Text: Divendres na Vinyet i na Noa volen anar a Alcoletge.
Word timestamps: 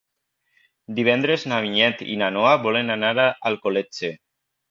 Divendres 0.99 1.43
na 1.51 1.59
Vinyet 1.65 2.01
i 2.15 2.17
na 2.23 2.31
Noa 2.37 2.55
volen 2.65 2.91
anar 2.97 3.13
a 3.25 3.29
Alcoletge. 3.51 4.13